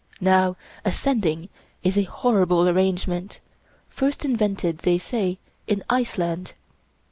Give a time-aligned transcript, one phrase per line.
[0.19, 1.47] Now a Sending
[1.83, 3.39] is a horrible arrangement,
[3.87, 6.53] first invented, they say, in Iceland.